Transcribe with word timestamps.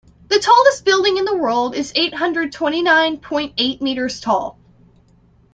The 0.29 0.39
tallest 0.39 0.83
building 0.83 1.17
in 1.17 1.25
the 1.25 1.37
world 1.37 1.75
is 1.75 1.91
eight 1.95 2.15
hundred 2.15 2.51
twenty 2.51 2.81
nine 2.81 3.17
point 3.17 3.53
eight 3.59 3.83
meters 3.83 4.19
tall. 4.19 4.57